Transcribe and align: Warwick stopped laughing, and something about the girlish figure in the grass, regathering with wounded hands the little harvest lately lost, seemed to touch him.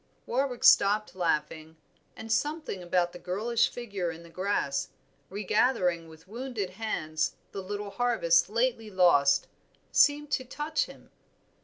Warwick 0.25 0.63
stopped 0.63 1.13
laughing, 1.15 1.77
and 2.15 2.31
something 2.31 2.81
about 2.81 3.11
the 3.13 3.19
girlish 3.19 3.69
figure 3.69 4.09
in 4.09 4.23
the 4.23 4.31
grass, 4.31 4.89
regathering 5.29 6.07
with 6.07 6.27
wounded 6.27 6.71
hands 6.71 7.35
the 7.51 7.61
little 7.61 7.91
harvest 7.91 8.49
lately 8.49 8.89
lost, 8.89 9.45
seemed 9.91 10.31
to 10.31 10.43
touch 10.43 10.85
him. 10.87 11.11